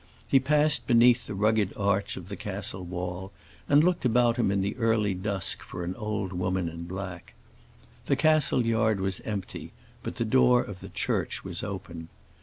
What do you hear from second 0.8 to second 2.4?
beneath the rugged arch of the